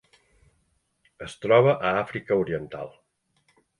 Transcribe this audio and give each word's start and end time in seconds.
Es 1.27 1.35
troba 1.45 1.75
a 1.91 1.91
Àfrica 1.99 2.39
Oriental: 2.45 2.91